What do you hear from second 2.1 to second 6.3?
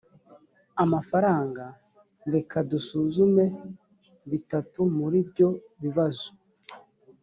reka dusuzume bitatu muri byo bibazo